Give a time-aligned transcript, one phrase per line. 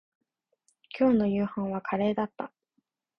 [0.97, 2.51] 今日の夕飯はカレーだった